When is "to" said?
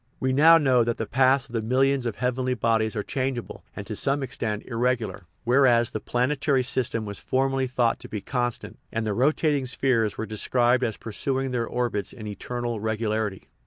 3.85-3.95, 7.99-8.09